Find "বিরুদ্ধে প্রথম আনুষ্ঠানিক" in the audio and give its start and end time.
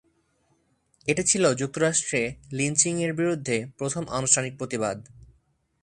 3.13-4.53